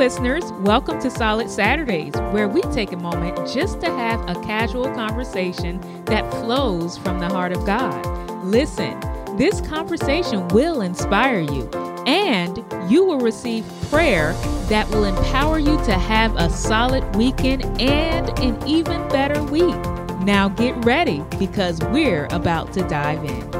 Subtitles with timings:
[0.00, 0.50] listeners.
[0.60, 5.78] Welcome to Solid Saturdays, where we take a moment just to have a casual conversation
[6.06, 8.02] that flows from the heart of God.
[8.42, 8.98] Listen,
[9.36, 11.68] this conversation will inspire you,
[12.06, 14.32] and you will receive prayer
[14.70, 19.76] that will empower you to have a solid weekend and an even better week.
[20.20, 23.59] Now get ready because we're about to dive in.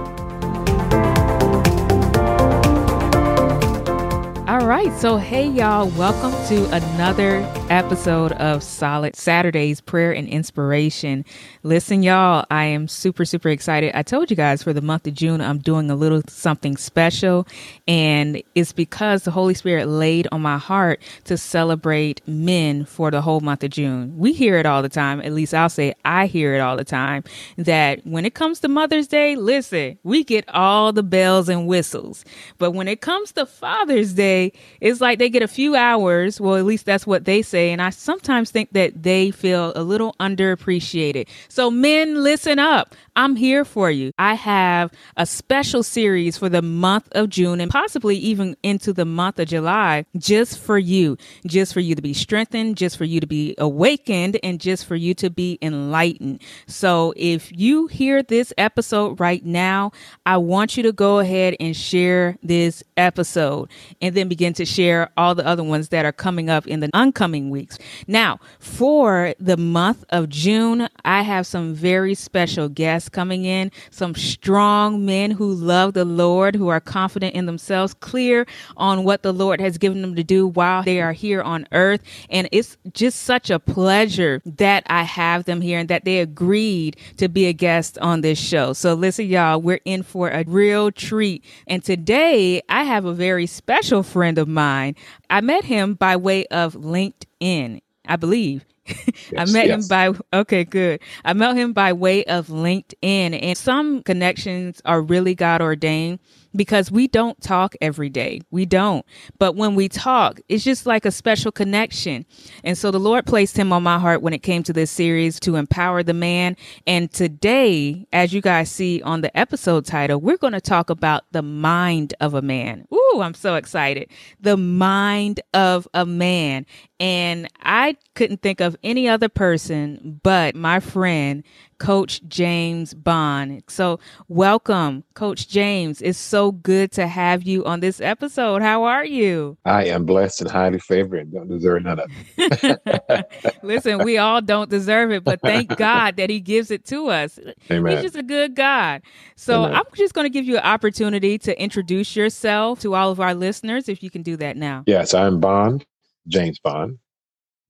[4.71, 4.97] Right.
[5.01, 11.25] So, hey, y'all, welcome to another episode of Solid Saturdays Prayer and Inspiration.
[11.63, 13.93] Listen, y'all, I am super, super excited.
[13.95, 17.47] I told you guys for the month of June, I'm doing a little something special,
[17.87, 23.23] and it's because the Holy Spirit laid on my heart to celebrate men for the
[23.23, 24.19] whole month of June.
[24.19, 26.85] We hear it all the time, at least I'll say I hear it all the
[26.85, 27.23] time,
[27.57, 32.25] that when it comes to Mother's Day, listen, we get all the bells and whistles.
[32.59, 36.41] But when it comes to Father's Day, it's like they get a few hours.
[36.41, 37.60] Well, at least that's what they say.
[37.69, 41.29] And I sometimes think that they feel a little underappreciated.
[41.49, 42.95] So, men, listen up.
[43.17, 44.13] I'm here for you.
[44.19, 49.05] I have a special series for the month of June and possibly even into the
[49.05, 53.21] month of July just for you, just for you to be strengthened, just for you
[53.21, 56.41] to be awakened, and just for you to be enlightened.
[56.67, 59.93] So if you hear this episode right now,
[60.25, 65.11] I want you to go ahead and share this episode and then begin to share
[65.17, 67.79] all the other ones that are coming up in the oncoming weeks.
[68.07, 74.15] Now, for the month of June, I have some very special guests coming in, some
[74.15, 79.33] strong men who love the Lord, who are confident in themselves, clear on what the
[79.33, 82.03] Lord has given them to do while they are here on earth.
[82.31, 86.97] And it's just such a pleasure that I have them here and that they agreed
[87.17, 88.73] to be a guest on this show.
[88.73, 91.45] So listen, y'all, we're in for a real treat.
[91.67, 94.95] And today I have a very special friend of mine.
[95.31, 98.65] I met him by way of LinkedIn, I believe.
[99.39, 99.85] I met yes.
[99.85, 101.01] him by okay, good.
[101.25, 106.19] I met him by way of LinkedIn, and some connections are really God ordained
[106.55, 108.41] because we don't talk every day.
[108.51, 109.05] We don't.
[109.39, 112.27] But when we talk, it's just like a special connection.
[112.65, 115.39] And so the Lord placed him on my heart when it came to this series
[115.41, 116.57] to empower the man.
[116.87, 121.25] And today, as you guys see on the episode title, we're going to talk about
[121.31, 122.87] the mind of a man.
[123.19, 124.11] I'm so excited.
[124.41, 126.67] The mind of a man.
[127.01, 131.43] And I couldn't think of any other person but my friend
[131.81, 133.65] Coach James Bond.
[133.67, 133.99] So,
[134.29, 136.03] welcome, Coach James.
[136.03, 138.61] It's so good to have you on this episode.
[138.61, 139.57] How are you?
[139.65, 143.57] I am blessed and highly favored and don't deserve none of it.
[143.63, 147.41] Listen, we all don't deserve it, but thank God that He gives it to us.
[147.71, 147.93] Amen.
[147.93, 149.01] He's just a good God.
[149.37, 149.77] So, Amen.
[149.77, 153.35] I'm just going to give you an opportunity to introduce yourself to all of our
[153.35, 154.85] listeners, if you can do that now.
[154.87, 155.87] Yes, I'm Bond,
[156.29, 156.99] James Bond,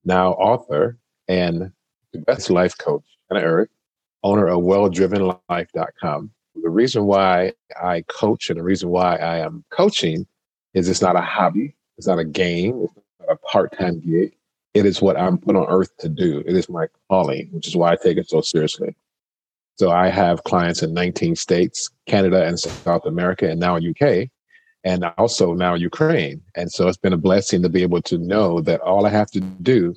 [0.03, 0.97] now author
[1.29, 1.71] and
[2.11, 3.69] the best life coach on earth
[4.23, 6.31] owner of welldrivenlife.com.
[6.61, 10.27] The reason why I coach and the reason why I am coaching
[10.73, 14.35] is it's not a hobby, it's not a game, it's not a part time gig.
[14.73, 16.43] It is what I'm put on earth to do.
[16.45, 18.95] It is my calling, which is why I take it so seriously.
[19.77, 24.29] So I have clients in 19 states, Canada and South America, and now UK,
[24.83, 26.41] and also now Ukraine.
[26.55, 29.31] And so it's been a blessing to be able to know that all I have
[29.31, 29.93] to do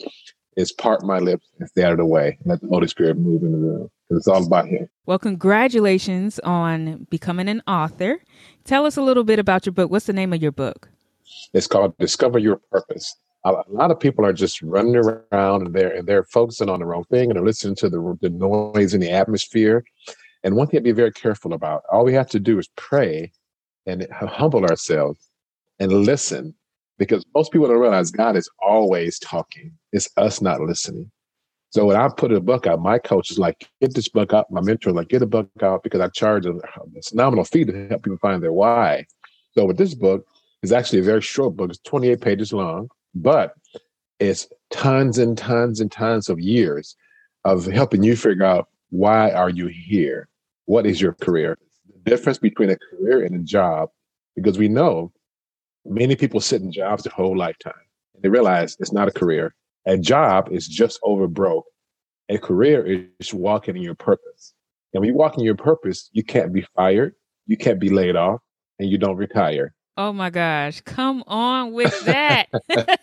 [0.56, 3.18] is part my lips and stay out of the way and let the Holy Spirit
[3.18, 4.88] move in the room it's all about Him.
[5.06, 8.22] Well, congratulations on becoming an author.
[8.64, 9.90] Tell us a little bit about your book.
[9.90, 10.88] What's the name of your book?
[11.52, 13.14] It's called Discover Your Purpose.
[13.46, 16.86] A lot of people are just running around and they're and they're focusing on the
[16.86, 19.84] wrong thing and they're listening to the the noise in the atmosphere.
[20.42, 23.32] And one thing to be very careful about: all we have to do is pray
[23.86, 25.30] and humble ourselves
[25.78, 26.54] and listen
[26.98, 29.72] because most people don't realize God is always talking.
[29.92, 31.10] It's us not listening.
[31.70, 34.48] So when I put a book out, my coach is like, get this book out.
[34.50, 37.88] My mentor like, get a book out because I charge a, a phenomenal fee to
[37.88, 39.06] help people find their why.
[39.52, 40.24] So with this book,
[40.62, 41.70] it's actually a very short book.
[41.70, 43.54] It's 28 pages long, but
[44.20, 46.94] it's tons and tons and tons of years
[47.44, 50.28] of helping you figure out why are you here?
[50.66, 51.58] What is your career?
[52.04, 53.90] Difference between a career and a job,
[54.36, 55.12] because we know
[55.86, 57.72] Many people sit in jobs their whole lifetime.
[58.14, 59.54] And they realize it's not a career.
[59.86, 61.66] A job is just over broke.
[62.30, 64.54] A career is walking in your purpose.
[64.92, 67.14] And when you walk in your purpose, you can't be fired,
[67.46, 68.40] you can't be laid off,
[68.78, 69.74] and you don't retire.
[69.98, 70.80] Oh my gosh.
[70.80, 72.46] Come on with that.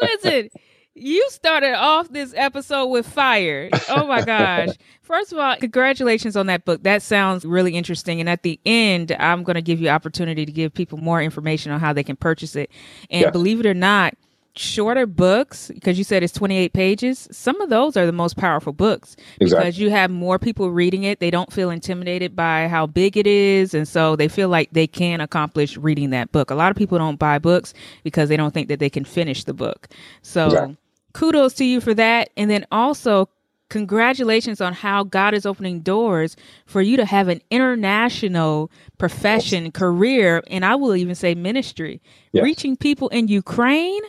[0.00, 0.48] Listen,
[0.96, 3.68] you started off this episode with fire.
[3.88, 4.70] Oh my gosh.
[5.02, 6.82] First of all, congratulations on that book.
[6.82, 8.18] That sounds really interesting.
[8.18, 11.70] And at the end, I'm going to give you opportunity to give people more information
[11.70, 12.70] on how they can purchase it.
[13.10, 13.30] And yeah.
[13.30, 14.14] believe it or not,
[14.58, 18.72] shorter books because you said it's 28 pages some of those are the most powerful
[18.72, 19.66] books Exactly.
[19.66, 23.26] because you have more people reading it they don't feel intimidated by how big it
[23.26, 26.76] is and so they feel like they can accomplish reading that book a lot of
[26.78, 29.88] people don't buy books because they don't think that they can finish the book
[30.22, 30.76] so Exactly.
[31.16, 33.28] Kudos to you for that and then also
[33.68, 36.36] congratulations on how god is opening doors
[36.66, 42.00] for you to have an international profession career and i will even say ministry
[42.32, 42.44] Yes.
[42.44, 44.02] reaching people in ukraine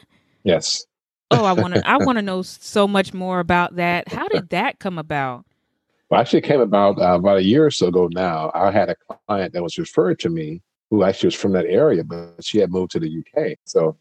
[0.47, 0.85] Yes.
[1.29, 1.85] Oh, I want to.
[1.87, 4.07] I want to know so much more about that.
[4.07, 5.45] How did that come about?
[6.09, 8.49] Well, actually, it came about uh, about a year or so ago now.
[8.53, 8.95] I had a
[9.27, 12.71] client that was referred to me who actually was from that area, but she had
[12.71, 13.57] moved to the UK.
[13.65, 13.97] So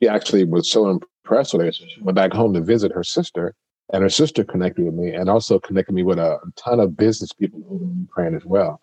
[0.00, 1.00] she actually was so
[1.34, 1.74] it.
[1.74, 3.54] So she went back home to visit her sister,
[3.92, 7.32] and her sister connected with me and also connected me with a ton of business
[7.32, 8.80] people over in Ukraine as well.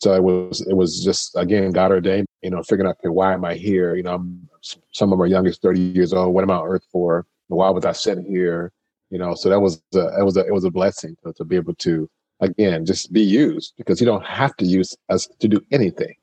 [0.00, 3.34] So it was it was just again God ordained, you know, figuring out okay, why
[3.34, 3.94] am I here?
[3.94, 4.48] You know, I'm,
[4.92, 6.34] some of our youngest thirty years old.
[6.34, 7.24] What am I on Earth for?
[7.48, 8.72] Why was I sent here?
[9.10, 11.44] You know, so that was a, it was a, it was a blessing to, to
[11.44, 12.08] be able to
[12.40, 16.14] again just be used because you don't have to use us to do anything.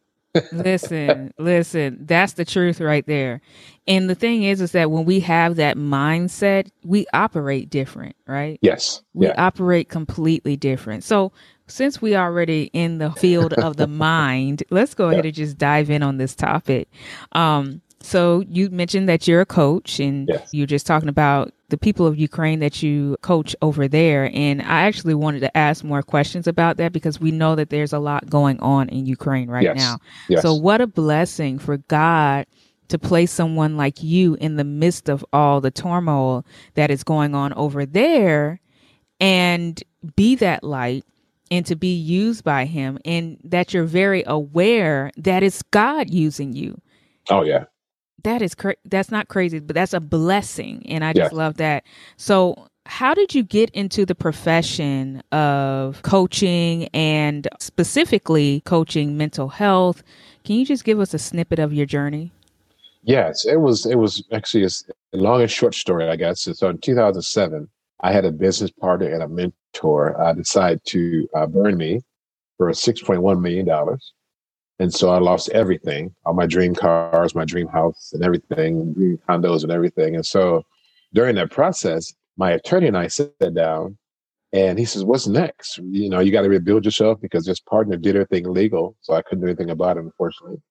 [0.52, 1.98] Listen, listen.
[2.02, 3.42] That's the truth right there.
[3.88, 8.60] And the thing is, is that when we have that mindset, we operate different, right?
[8.62, 9.02] Yes.
[9.14, 9.34] We yeah.
[9.38, 11.04] operate completely different.
[11.04, 11.32] So
[11.68, 15.30] since we already in the field of the mind, let's go ahead Yeah.
[15.30, 16.90] and just dive in on this topic.
[17.34, 20.50] Um, so you mentioned that you're a coach and Yes.
[20.54, 24.32] you're just talking about the people of Ukraine that you coach over there.
[24.34, 27.94] And I actually wanted to ask more questions about that because we know that there's
[27.94, 29.78] a lot going on in Ukraine right Yes.
[29.78, 30.00] now.
[30.30, 30.42] Yes.
[30.42, 32.48] So what a blessing for God
[32.88, 36.44] to place someone like you in the midst of all the turmoil
[36.74, 38.60] that is going on over there
[39.20, 39.84] and
[40.16, 41.04] be that light
[41.52, 46.54] and to be used by him and that you're very aware that it's God using
[46.54, 46.80] you.
[47.30, 47.66] oh yeah.
[48.24, 51.34] That is cra- that's not crazy, but that's a blessing and I just Yes.
[51.34, 51.84] love that.
[52.18, 60.04] So how did you get into the profession of coaching and specifically coaching mental health?
[60.44, 62.32] Can you just give us a snippet of your journey?
[63.04, 63.86] Yes, it was.
[63.86, 64.70] It was actually a
[65.14, 66.42] long and short story, I guess.
[66.42, 67.70] So in 2007,
[68.02, 72.02] I had a business partner and a mentor uh, decide to uh, burn me
[72.58, 74.14] for 6.1 million dollars,
[74.80, 79.20] and so I lost everything, all my dream cars, my dream house, and everything, dream
[79.28, 80.16] condos, and everything.
[80.16, 80.64] And so
[81.14, 83.98] during that process, my attorney and I sat down,
[84.52, 85.78] and he says, "What's next?
[85.78, 89.22] You know, you got to rebuild yourself because this partner did everything legal, so I
[89.22, 90.62] couldn't do anything about it, unfortunately."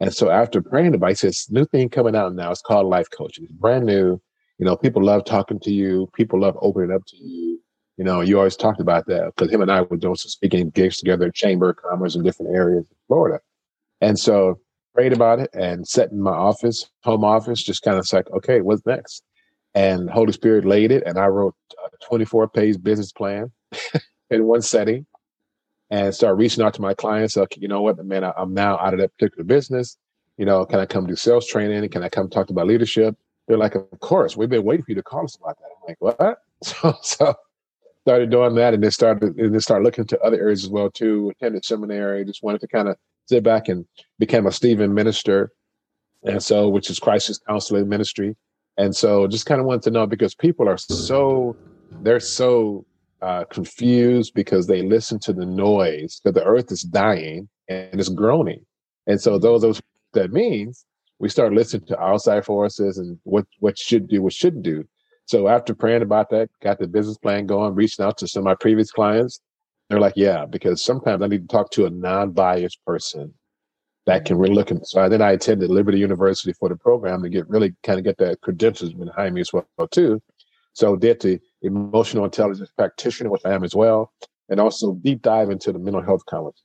[0.00, 2.50] And so after praying about it, he says, new thing coming out now.
[2.50, 3.44] It's called life coaching.
[3.44, 4.20] It's brand new.
[4.58, 6.08] You know, people love talking to you.
[6.14, 7.60] People love opening up to you.
[7.98, 10.70] You know, you always talked about that because him and I were doing some speaking
[10.70, 13.40] gigs together Chamber of Commerce in different areas of Florida.
[14.00, 14.60] And so
[14.94, 18.60] prayed about it and sat in my office, home office, just kind of like, okay,
[18.60, 19.22] what's next?
[19.74, 21.04] And Holy Spirit laid it.
[21.06, 23.52] And I wrote a 24 page business plan
[24.30, 25.06] in one setting
[25.90, 27.36] and start reaching out to my clients.
[27.36, 29.96] Okay, you know what, man, I, I'm now out of that particular business.
[30.36, 31.88] You know, can I come do sales training?
[31.90, 33.16] Can I come talk about leadership?
[33.46, 34.36] They're like, of course.
[34.36, 35.66] We've been waiting for you to call us about that.
[35.66, 36.38] I'm like, what?
[36.62, 37.34] So, so
[38.02, 40.90] started doing that, and then started and then started looking to other areas as well
[40.90, 41.30] too.
[41.30, 42.22] Attended seminary.
[42.22, 42.96] Just wanted to kind of
[43.30, 43.86] sit back and
[44.18, 45.52] became a Stephen minister,
[46.24, 48.36] and so which is Crisis Counseling Ministry.
[48.76, 51.56] And so just kind of wanted to know because people are so
[52.02, 52.84] they're so
[53.22, 58.08] uh, confused because they listen to the noise that the earth is dying and it's
[58.08, 58.64] groaning.
[59.06, 59.80] And so those, those
[60.14, 60.86] that means
[61.18, 64.84] we start listening to outside forces and what what should do, what shouldn't do.
[65.26, 68.44] So after praying about that, got the business plan going, reaching out to some of
[68.46, 69.40] my previous clients.
[69.90, 73.34] They're like, yeah, because sometimes I need to talk to a non-biased person
[74.06, 74.70] that can really look.
[74.70, 78.04] And so then I attended Liberty University for the program to get really kind of
[78.04, 80.22] get that credentials behind me as well too.
[80.74, 84.12] So did the emotional intelligence practitioner, which I am as well,
[84.48, 86.56] and also deep dive into the mental health college.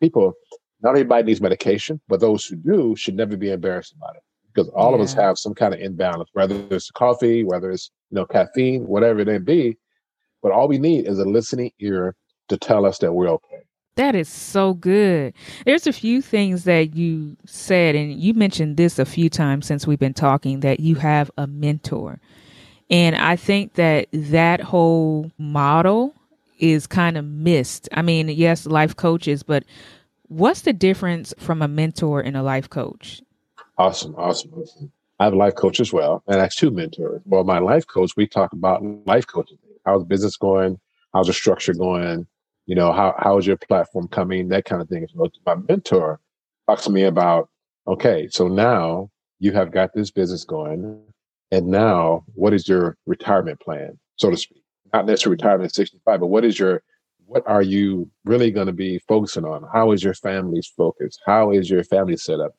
[0.00, 0.34] People,
[0.80, 4.22] not everybody needs medication, but those who do should never be embarrassed about it
[4.54, 8.16] because all of us have some kind of imbalance, whether it's coffee, whether it's you
[8.16, 9.76] know caffeine, whatever it may be.
[10.40, 12.14] But all we need is a listening ear
[12.50, 13.62] to tell us that we're okay.
[13.96, 15.34] That is so good.
[15.64, 19.86] There's a few things that you said, and you mentioned this a few times since
[19.86, 22.20] we've been talking that you have a mentor.
[22.88, 26.14] And I think that that whole model
[26.58, 27.88] is kind of missed.
[27.92, 29.64] I mean, yes, life coaches, but
[30.28, 33.22] what's the difference from a mentor and a life coach?
[33.78, 34.92] Awesome, awesome, awesome.
[35.18, 37.20] I have a life coach as well, and I have two mentors.
[37.26, 39.58] Well, my life coach, we talk about life coaching.
[39.84, 40.78] How's business going?
[41.12, 42.26] How's the structure going?
[42.70, 44.46] You know, how how is your platform coming?
[44.50, 45.04] That kind of thing.
[45.12, 46.20] So my mentor
[46.68, 47.48] talks to me about,
[47.88, 49.10] okay, so now
[49.40, 51.02] you have got this business going.
[51.50, 54.62] And now, what is your retirement plan, so to speak?
[54.94, 56.80] Not necessarily retirement at 65, but what is your
[57.26, 59.64] what are you really going to be focusing on?
[59.72, 61.18] How is your family's focus?
[61.26, 62.52] How is your family set up?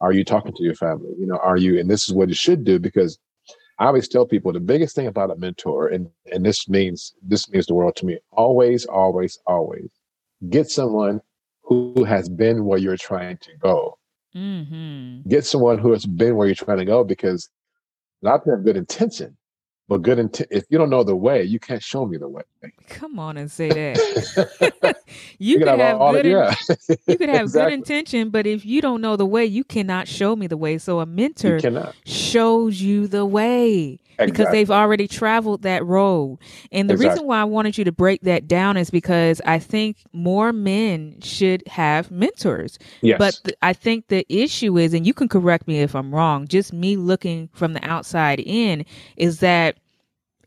[0.00, 1.10] Are you talking to your family?
[1.18, 3.18] You know, are you, and this is what you should do because
[3.80, 7.48] I always tell people the biggest thing about a mentor, and and this means this
[7.50, 8.18] means the world to me.
[8.30, 9.90] Always, always, always
[10.48, 11.20] get someone
[11.62, 13.98] who has been where you're trying to go.
[14.36, 15.28] Mm-hmm.
[15.28, 17.48] Get someone who has been where you're trying to go because
[18.22, 19.36] a lot of people have good intention,
[19.90, 20.48] but good intent.
[20.52, 22.42] If you don't know the way, you can't show me the way.
[22.88, 24.96] Come on and say that.
[25.40, 26.26] you, you could have, have good.
[26.26, 26.54] In, yeah.
[27.08, 27.70] you could have exactly.
[27.70, 30.78] good intention, but if you don't know the way, you cannot show me the way.
[30.78, 34.32] So a mentor shows you the way exactly.
[34.32, 36.38] because they've already traveled that road.
[36.72, 37.10] And the exactly.
[37.10, 41.20] reason why I wanted you to break that down is because I think more men
[41.20, 42.78] should have mentors.
[43.00, 43.18] Yes.
[43.18, 46.46] But th- I think the issue is, and you can correct me if I'm wrong.
[46.48, 48.84] Just me looking from the outside in
[49.16, 49.76] is that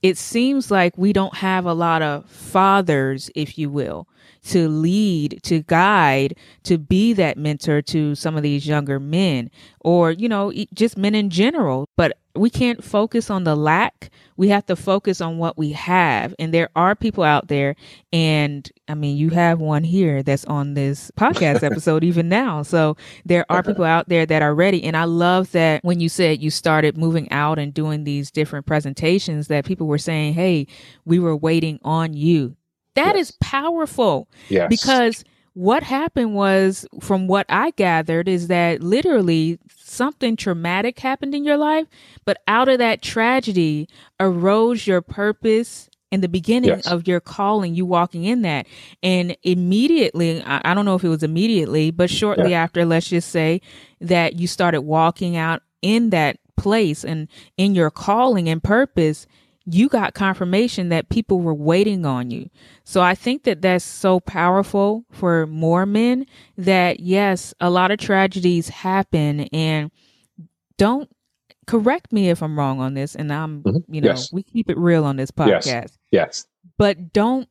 [0.01, 4.07] it seems like we don't have a lot of fathers, if you will,
[4.45, 9.49] to lead, to guide, to be that mentor to some of these younger men
[9.79, 11.87] or, you know, just men in general.
[11.95, 14.09] But we can't focus on the lack.
[14.37, 16.33] We have to focus on what we have.
[16.39, 17.75] And there are people out there.
[18.11, 22.63] And I mean, you have one here that's on this podcast episode even now.
[22.63, 24.83] So there are people out there that are ready.
[24.83, 28.65] And I love that when you said you started moving out and doing these different
[28.65, 30.65] presentations, that people were saying, Hey,
[31.05, 32.55] we were waiting on you.
[32.95, 33.29] That yes.
[33.29, 34.27] is powerful.
[34.49, 34.69] Yes.
[34.69, 35.23] Because
[35.53, 41.57] what happened was, from what I gathered, is that literally something traumatic happened in your
[41.57, 41.87] life,
[42.25, 43.87] but out of that tragedy
[44.19, 46.87] arose your purpose and the beginning yes.
[46.87, 48.67] of your calling, you walking in that.
[49.01, 52.63] And immediately, I, I don't know if it was immediately, but shortly yeah.
[52.63, 53.61] after, let's just say
[54.01, 59.25] that you started walking out in that place and in your calling and purpose,
[59.65, 62.49] you got confirmation that people were waiting on you.
[62.83, 66.25] So I think that that's so powerful for more men
[66.57, 69.89] that yes, a lot of tragedies happen and
[70.77, 71.09] don't
[71.65, 73.93] correct me if I'm wrong on this and I'm, mm-hmm.
[73.93, 74.33] you know, yes.
[74.33, 75.65] we keep it real on this podcast.
[75.65, 75.97] Yes.
[76.11, 76.47] yes.
[76.77, 77.47] But don't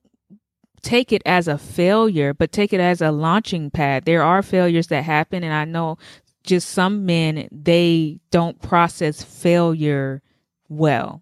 [0.82, 4.04] take it as a failure, but take it as a launching pad.
[4.04, 5.96] There are failures that happen and I know
[6.44, 10.20] just some men they don't process failure
[10.68, 11.21] well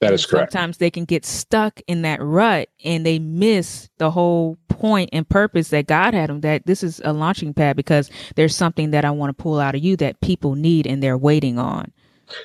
[0.00, 0.52] that is correct.
[0.52, 5.28] Sometimes they can get stuck in that rut and they miss the whole point and
[5.28, 6.40] purpose that God had them.
[6.40, 9.74] That this is a launching pad because there's something that I want to pull out
[9.74, 11.92] of you that people need and they're waiting on.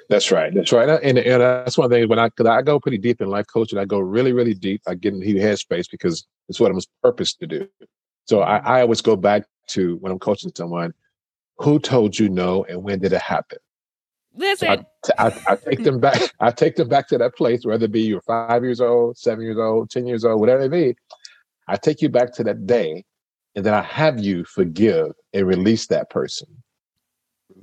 [0.10, 0.54] That's right.
[0.54, 0.90] That's right.
[1.04, 3.78] And, and that's one thing when I, cause I go pretty deep in life coaching,
[3.78, 4.82] I go really, really deep.
[4.88, 7.68] I get in the headspace because it's what I'm purpose to do.
[8.26, 10.94] So I, I always go back to when I'm coaching someone,
[11.60, 13.60] who told you no and when did it happen?
[14.36, 14.86] Listen.
[15.18, 16.22] I, I, I, take them back.
[16.40, 19.44] I take them back to that place, whether it be you're five years old, seven
[19.44, 20.96] years old, ten years old, whatever it be.
[21.68, 23.04] I take you back to that day,
[23.56, 26.48] and then I have you forgive and release that person,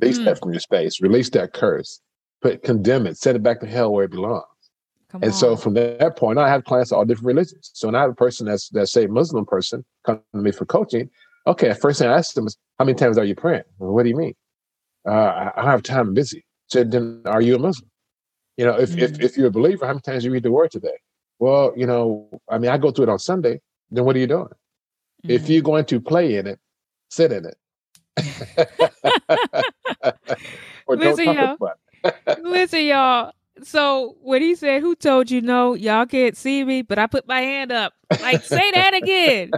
[0.01, 0.25] release mm.
[0.25, 2.01] that from your space, release that curse,
[2.41, 4.47] put condemn it, send it back to hell where it belongs.
[5.11, 5.39] Come and on.
[5.39, 7.71] so from that point, I have clients of all different religions.
[7.75, 10.65] So when I have a person that's that's say Muslim person come to me for
[10.65, 11.11] coaching,
[11.47, 13.65] okay, first thing I ask them is, how many times are you praying?
[13.79, 14.35] Well, what do you mean?
[15.07, 17.91] Uh, I have time, I'm busy said, then are you a Muslim?
[18.57, 20.43] You know, if, mm if, if you're a believer, how many times do you read
[20.43, 20.97] the word today?
[21.39, 23.61] Well, you know, I mean, I go through it on Sunday.
[23.91, 24.49] Then what are you doing?
[25.25, 26.59] mm If you're going to play in it,
[27.11, 27.57] sit in it.
[30.87, 31.57] or listen, y'all.
[32.43, 33.33] listen, y'all.
[33.63, 35.75] So when he said, "Who told you no?
[35.75, 37.95] Y'all can't see me," but I put my hand up.
[38.21, 39.51] Like, say that again.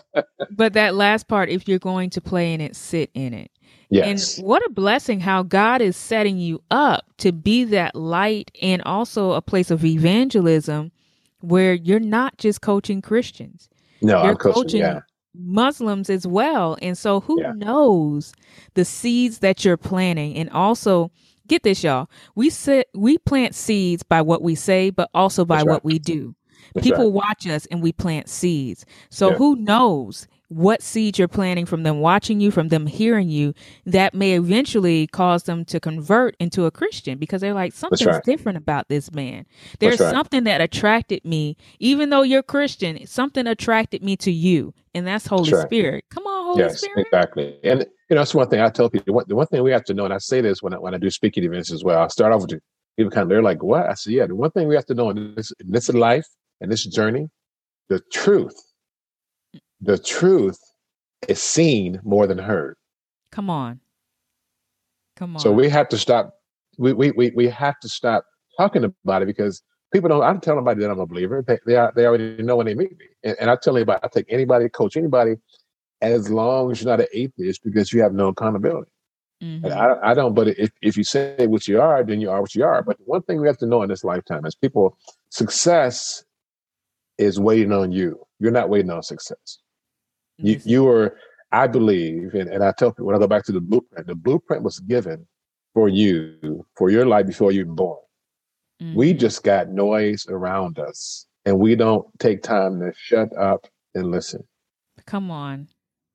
[0.50, 3.51] but that last part, if you're going to play in it, sit in it.
[3.92, 4.38] Yes.
[4.38, 8.80] And what a blessing how God is setting you up to be that light and
[8.82, 10.92] also a place of evangelism
[11.40, 13.68] where you're not just coaching Christians.
[14.00, 15.00] No, you're I'm coaching, coaching yeah.
[15.34, 16.78] Muslims as well.
[16.80, 17.52] And so who yeah.
[17.54, 18.32] knows
[18.72, 21.10] the seeds that you're planting and also
[21.46, 22.08] get this y'all.
[22.34, 26.34] We sit we plant seeds by what we say but also by what we do.
[26.74, 27.26] That's People right.
[27.26, 28.86] watch us and we plant seeds.
[29.10, 29.36] So yeah.
[29.36, 33.54] who knows what seeds you're planting from them watching you, from them hearing you,
[33.86, 38.22] that may eventually cause them to convert into a Christian because they're like, something's right.
[38.24, 39.46] different about this man.
[39.78, 40.10] There's right.
[40.10, 45.26] something that attracted me, even though you're Christian, something attracted me to you, and that's
[45.26, 46.04] Holy that's Spirit.
[46.10, 47.06] Come on, Holy yes, Spirit.
[47.06, 47.58] Exactly.
[47.64, 49.04] And you know, that's one thing I tell people.
[49.06, 50.78] The one, the one thing we have to know, and I say this when I,
[50.78, 52.02] when I do speaking events as well.
[52.02, 52.60] I start off with
[52.96, 54.94] people kind of they're like, "What?" I say, "Yeah." The one thing we have to
[54.94, 56.26] know in this, in this life
[56.60, 57.28] and this journey,
[57.88, 58.54] the truth
[59.82, 60.58] the truth
[61.28, 62.76] is seen more than heard.
[63.30, 63.80] Come on.
[65.16, 65.40] Come on.
[65.40, 66.34] So we have to stop
[66.78, 68.24] we, we, we, we have to stop
[68.56, 69.62] talking about it because
[69.92, 70.22] people don't.
[70.22, 71.44] I don't tell nobody that I'm a believer.
[71.46, 74.00] They they, are, they already know when they meet me, and, and I tell anybody,
[74.02, 75.36] I take anybody, coach anybody,
[76.00, 78.90] as long as you're not an atheist, because you have no accountability.
[79.42, 79.64] Mm-hmm.
[79.66, 80.34] And I, I don't.
[80.34, 82.82] But if if you say what you are, then you are what you are.
[82.82, 84.96] But one thing we have to know in this lifetime is people
[85.30, 86.24] success
[87.18, 88.20] is waiting on you.
[88.38, 89.58] You're not waiting on success.
[90.42, 91.16] You you are.
[91.54, 94.14] I believe, and, and I tell people when I go back to the blueprint, the
[94.14, 95.26] blueprint was given
[95.74, 97.98] for you for your life before you were born.
[98.82, 98.94] Mm-hmm.
[98.94, 104.10] We just got noise around us and we don't take time to shut up and
[104.10, 104.42] listen.
[105.06, 105.68] Come on.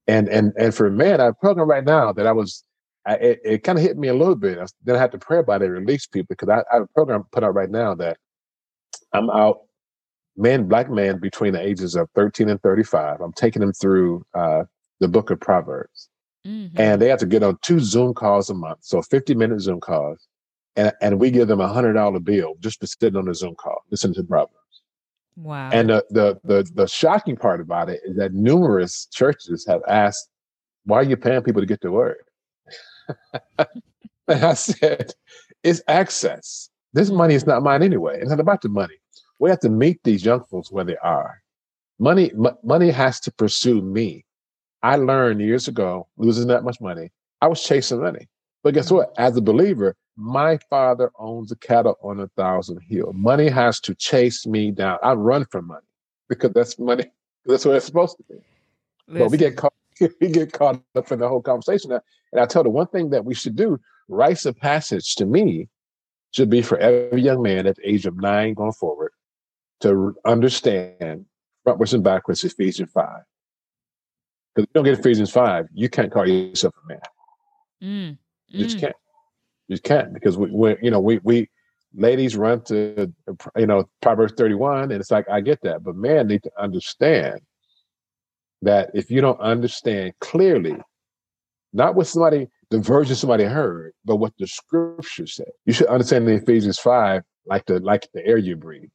[0.08, 2.64] And and and for man, I have a program right now that I was
[3.06, 4.58] I, it, it kind of hit me a little bit.
[4.58, 6.88] I, then I had to pray about it, release people because I, I have a
[6.88, 8.18] program put out right now that
[9.14, 9.62] I'm out
[10.38, 13.22] men, black men between the ages of 13 and 35.
[13.22, 14.64] I'm taking them through uh,
[15.00, 16.10] the book of Proverbs.
[16.46, 16.80] Mm-hmm.
[16.80, 18.80] And they have to get on two Zoom calls a month.
[18.82, 20.28] So 50 minute Zoom calls
[20.78, 23.56] and, and we give them a hundred dollar bill just for sitting on a Zoom
[23.56, 24.54] call, listening to Proverbs.
[25.36, 25.70] Wow.
[25.74, 30.30] And the, the the the shocking part about it is that numerous churches have asked,
[30.86, 32.24] why are you paying people to get the word?
[33.60, 35.14] and I said,
[35.64, 36.70] it's access.
[36.94, 38.20] This money is not mine anyway.
[38.20, 38.96] It's not about the money.
[39.40, 41.42] We have to meet these young folks where they are.
[42.00, 44.26] Money, m- money has to pursue me.
[44.84, 48.28] I learned years ago, losing that much money, I was chasing money.
[48.64, 49.14] But guess what?
[49.18, 53.14] As a believer, my father owns a cattle on a thousand hill.
[53.14, 54.98] Money has to chase me down.
[55.04, 55.86] I run from money
[56.28, 57.06] because that's money.
[57.46, 58.40] That's what it's supposed to be.
[59.08, 59.26] Listen.
[59.26, 59.74] But we get caught.
[60.22, 61.92] We get caught up in the whole conversation.
[61.92, 65.70] And I tell the one thing that we should do: rites of passage to me
[66.32, 69.12] should be for every young man at the age of nine going forward
[69.82, 71.26] to understand
[71.66, 73.22] frontwards and backwards Ephesians five.
[74.56, 77.00] Because if you don't get Ephesians five, you can't call yourself a man.
[77.84, 78.18] Mm.
[78.48, 78.82] You just mm.
[78.82, 78.96] can't.
[79.68, 81.50] You just can't because we, we you know, we we
[81.94, 83.12] ladies run to
[83.56, 87.42] you know Proverbs 31, and it's like I get that, but man need to understand
[88.62, 90.78] that if you don't understand clearly,
[91.74, 96.28] not what somebody the version somebody heard, but what the scripture said, you should understand
[96.28, 98.90] the Ephesians 5 like the like the air you breathe.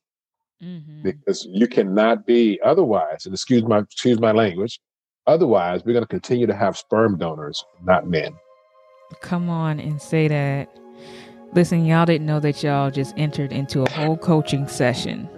[0.63, 1.03] Mm-hmm.
[1.03, 4.81] Because you cannot be otherwise, and excuse my excuse my language,
[5.27, 8.33] otherwise we're going to continue to have sperm donors, not men.
[9.21, 10.69] Come on and say that.
[11.55, 15.29] Listen, y'all didn't know that y'all just entered into a whole coaching session.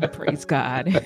[0.12, 1.00] Praise God.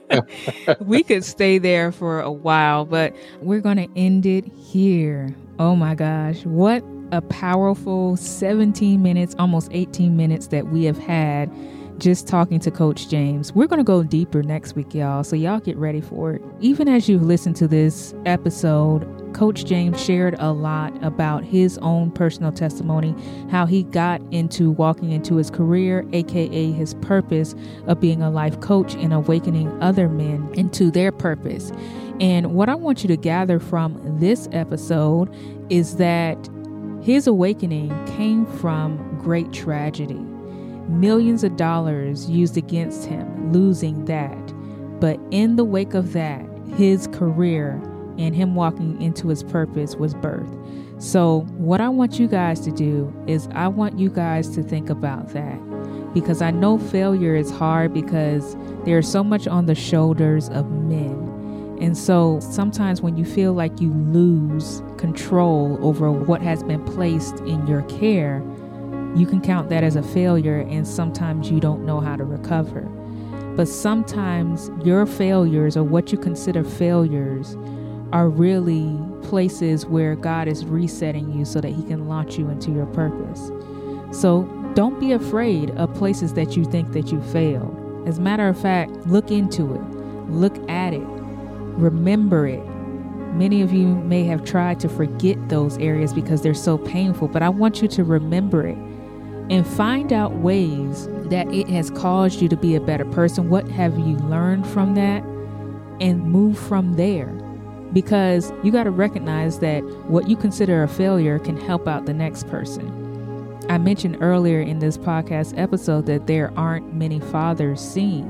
[0.80, 5.32] we could stay there for a while, but we're going to end it here.
[5.58, 6.44] Oh my gosh.
[6.44, 11.52] What a powerful 17 minutes, almost 18 minutes that we have had
[11.98, 13.52] just talking to Coach James.
[13.52, 16.42] We're going to go deeper next week, y'all, so y'all get ready for it.
[16.60, 22.10] Even as you listen to this episode, Coach James shared a lot about his own
[22.10, 23.14] personal testimony,
[23.50, 27.54] how he got into walking into his career, aka his purpose
[27.86, 31.72] of being a life coach and awakening other men into their purpose.
[32.20, 35.34] And what I want you to gather from this episode
[35.68, 36.48] is that
[37.02, 40.24] his awakening came from great tragedy.
[40.88, 44.52] Millions of dollars used against him, losing that.
[45.00, 47.80] But in the wake of that, his career
[48.18, 50.48] and him walking into his purpose was birth.
[50.98, 54.90] So, what I want you guys to do is, I want you guys to think
[54.90, 55.58] about that
[56.14, 61.76] because I know failure is hard because there's so much on the shoulders of men.
[61.80, 67.40] And so sometimes when you feel like you lose control over what has been placed
[67.40, 68.42] in your care,
[69.14, 72.80] you can count that as a failure, and sometimes you don't know how to recover.
[73.56, 77.56] But sometimes your failures, or what you consider failures,
[78.12, 82.72] are really places where God is resetting you so that He can launch you into
[82.72, 83.52] your purpose.
[84.10, 84.42] So
[84.74, 88.08] don't be afraid of places that you think that you failed.
[88.08, 92.64] As a matter of fact, look into it, look at it, remember it.
[93.34, 97.42] Many of you may have tried to forget those areas because they're so painful, but
[97.42, 98.78] I want you to remember it
[99.50, 103.50] and find out ways that it has caused you to be a better person.
[103.50, 105.22] What have you learned from that?
[106.00, 107.28] And move from there
[107.92, 112.12] because you got to recognize that what you consider a failure can help out the
[112.12, 112.90] next person.
[113.68, 118.24] I mentioned earlier in this podcast episode that there aren't many fathers seen.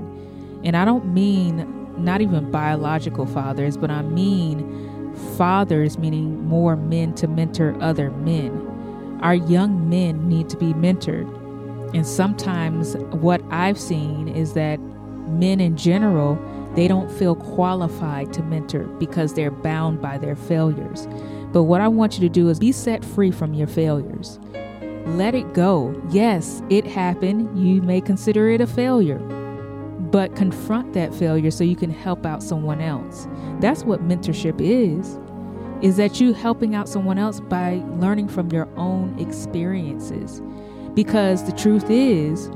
[0.63, 7.15] And I don't mean not even biological fathers, but I mean fathers, meaning more men
[7.17, 8.74] to mentor other men.
[9.25, 11.27] Our young men need to be mentored.
[11.95, 16.39] And sometimes what I've seen is that men in general
[16.75, 21.09] they don't feel qualified to mentor because they're bound by their failures.
[21.53, 24.39] But what I want you to do is be set free from your failures.
[25.07, 26.01] let it go.
[26.11, 27.59] Yes, it happened.
[27.59, 29.19] You may consider it a failure,
[30.11, 33.29] but confront that failure so you can help out someone else.
[33.61, 35.19] That's what mentorship is.
[35.85, 40.41] Is that you helping out someone else by learning from your own experiences?
[40.95, 42.51] Because the truth is,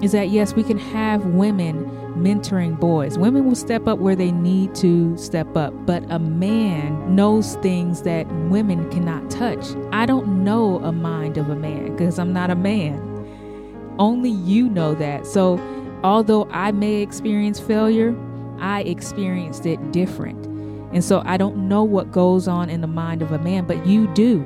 [0.00, 3.18] is that yes, we can have women mentoring boys.
[3.18, 8.00] Women will step up where they need to step up, but a man knows things
[8.04, 9.62] that women cannot touch.
[9.92, 12.98] I don't know a mind of a man because I'm not a man.
[13.98, 15.26] Only you know that.
[15.26, 15.60] So,
[16.02, 18.16] although I may experience failure,
[18.58, 20.49] I experienced it different.
[20.92, 23.86] And so I don't know what goes on in the mind of a man, but
[23.86, 24.44] you do.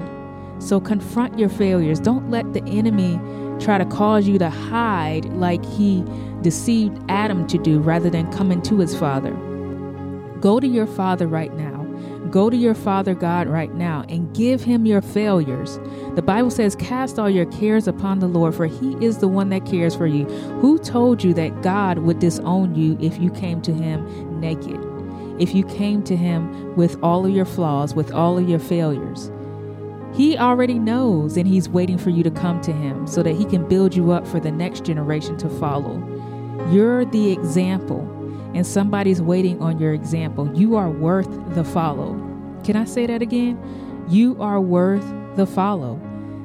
[0.58, 2.00] So confront your failures.
[2.00, 3.18] Don't let the enemy
[3.60, 6.04] try to cause you to hide like he
[6.42, 9.32] deceived Adam to do rather than coming to his father.
[10.40, 11.82] Go to your father right now.
[12.30, 15.78] Go to your father God right now and give him your failures.
[16.16, 19.50] The Bible says, Cast all your cares upon the Lord, for he is the one
[19.50, 20.24] that cares for you.
[20.60, 24.93] Who told you that God would disown you if you came to him naked?
[25.38, 29.30] If you came to him with all of your flaws, with all of your failures?
[30.14, 33.44] He already knows and he's waiting for you to come to him so that he
[33.44, 35.98] can build you up for the next generation to follow.
[36.70, 38.00] You're the example,
[38.54, 40.48] and somebody's waiting on your example.
[40.56, 42.12] You are worth the follow.
[42.62, 43.58] Can I say that again?
[44.08, 45.04] You are worth
[45.36, 46.00] the follow.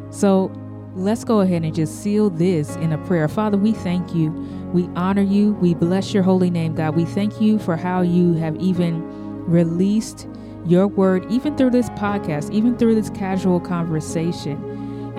[0.09, 0.51] So
[0.95, 3.27] let's go ahead and just seal this in a prayer.
[3.27, 4.31] Father, we thank you.
[4.73, 5.53] We honor you.
[5.53, 6.95] We bless your holy name, God.
[6.95, 9.03] We thank you for how you have even
[9.45, 10.27] released
[10.65, 14.68] your word, even through this podcast, even through this casual conversation.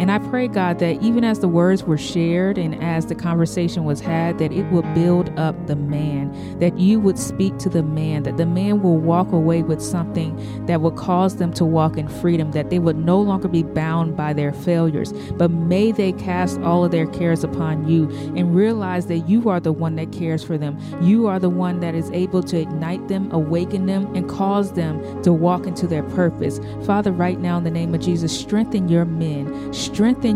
[0.00, 3.84] And I pray, God, that even as the words were shared and as the conversation
[3.84, 7.82] was had, that it will build up the man, that you would speak to the
[7.82, 11.98] man, that the man will walk away with something that will cause them to walk
[11.98, 16.12] in freedom, that they would no longer be bound by their failures, but may they
[16.12, 20.12] cast all of their cares upon you and realize that you are the one that
[20.12, 20.78] cares for them.
[21.02, 25.22] You are the one that is able to ignite them, awaken them, and cause them
[25.24, 26.58] to walk into their purpose.
[26.86, 29.70] Father, right now, in the name of Jesus, strengthen your men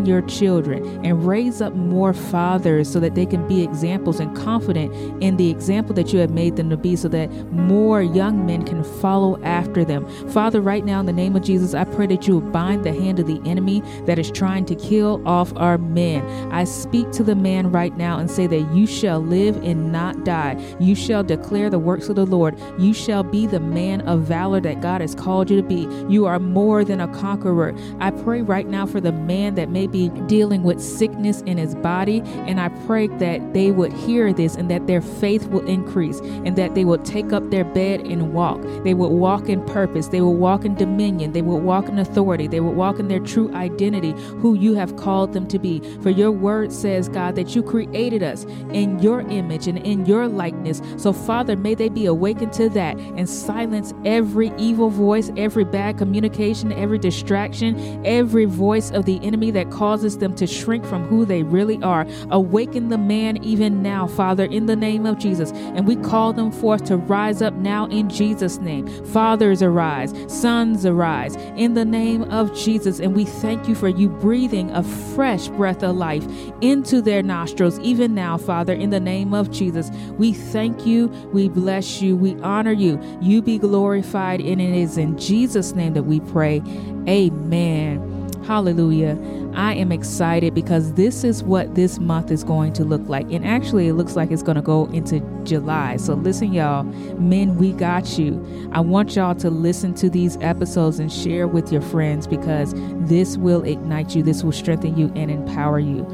[0.05, 4.93] your children and raise up more fathers so that they can be examples and confident
[5.23, 8.65] in the example that you have made them to be so that more young men
[8.65, 10.07] can follow after them.
[10.31, 12.93] Father, right now in the name of Jesus, I pray that you will bind the
[12.93, 16.25] hand of the enemy that is trying to kill off our men.
[16.53, 20.25] I speak to the man right now and say that you shall live and not
[20.25, 20.63] die.
[20.79, 22.59] You shall declare the works of the Lord.
[22.79, 25.89] You shall be the man of valor that God has called you to be.
[26.09, 27.75] You are more than a conqueror.
[28.01, 31.59] I pray right now for the man man that may be dealing with sickness in
[31.59, 32.23] his body.
[32.49, 36.57] And I pray that they would hear this and that their faith will increase and
[36.57, 38.63] that they will take up their bed and walk.
[38.85, 40.09] They will walk in purpose.
[40.09, 41.33] They will walk in dominion.
[41.33, 42.47] They will walk in authority.
[42.47, 45.81] They will walk in their true identity, who you have called them to be.
[46.01, 50.27] For your word says, God, that you created us in your image and in your
[50.29, 50.81] likeness.
[50.97, 55.99] So, Father, may they be awakened to that and silence every evil voice, every bad
[55.99, 61.25] communication, every distraction, every voice of the enemy that causes them to shrink from who
[61.25, 62.07] they really are.
[62.31, 65.51] Awaken the man even now, Father, in the name of Jesus.
[65.53, 68.87] And we call them forth to rise up now in Jesus' name.
[69.07, 73.01] Fathers arise, sons arise in the name of Jesus.
[73.01, 76.25] And we thank you for you breathing a fresh breath of life
[76.61, 79.91] into their nostrils, even now, Father, in the name of Jesus.
[80.19, 83.01] We thank you, we bless you, we honor you.
[83.21, 86.63] You be glorified, and it is in Jesus' name that we pray.
[87.09, 88.14] Amen.
[88.47, 89.19] Hallelujah.
[89.55, 93.31] I am excited because this is what this month is going to look like.
[93.33, 95.97] And actually, it looks like it's going to go into July.
[95.97, 98.45] So, listen, y'all, men, we got you.
[98.73, 102.75] I want y'all to listen to these episodes and share with your friends because
[103.09, 106.05] this will ignite you, this will strengthen you and empower you.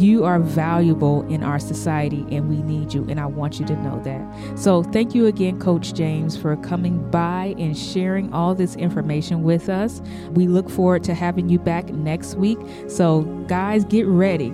[0.00, 3.06] You are valuable in our society and we need you.
[3.10, 4.58] And I want you to know that.
[4.58, 9.68] So, thank you again, Coach James, for coming by and sharing all this information with
[9.68, 10.00] us.
[10.30, 12.58] We look forward to having you back next week.
[12.88, 14.50] So, guys, get ready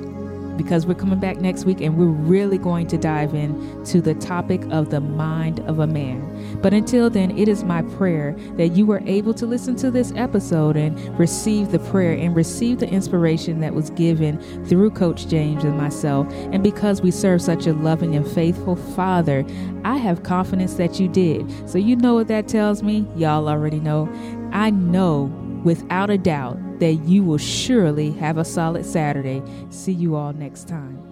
[0.57, 4.14] because we're coming back next week and we're really going to dive in to the
[4.14, 6.59] topic of the mind of a man.
[6.62, 10.12] But until then, it is my prayer that you were able to listen to this
[10.16, 15.64] episode and receive the prayer and receive the inspiration that was given through Coach James
[15.64, 16.27] and myself.
[16.53, 19.45] And because we serve such a loving and faithful Father,
[19.85, 21.47] I have confidence that you did.
[21.69, 23.07] So, you know what that tells me?
[23.16, 24.09] Y'all already know.
[24.53, 25.25] I know
[25.64, 29.43] without a doubt that you will surely have a solid Saturday.
[29.71, 31.06] See you all next time.